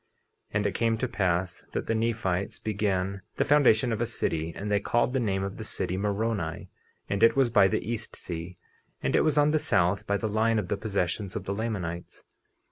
[0.49, 4.51] 50:13 And it came to pass that the Nephites began the foundation of a city,
[4.55, 6.71] and they called the name of the city Moroni;
[7.07, 8.57] and it was by the east sea;
[9.03, 12.25] and it was on the south by the line of the possessions of the Lamanites.